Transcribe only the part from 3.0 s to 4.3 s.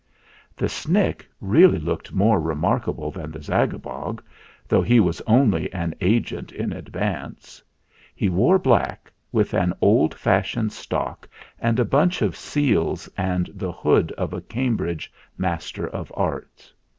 than the Zagabog,